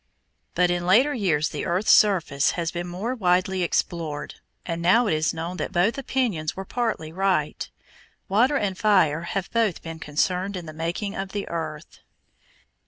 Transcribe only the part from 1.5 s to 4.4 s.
earth's surface has been more widely explored,